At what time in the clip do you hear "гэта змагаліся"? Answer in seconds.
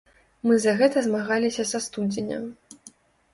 0.79-1.67